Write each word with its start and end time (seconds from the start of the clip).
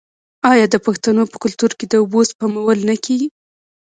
آیا 0.51 0.65
د 0.73 0.75
پښتنو 0.85 1.23
په 1.31 1.37
کلتور 1.43 1.71
کې 1.79 1.85
د 1.87 1.93
اوبو 2.01 2.19
سپمول 2.31 2.77
نه 2.89 2.95
کیږي؟ 3.05 3.27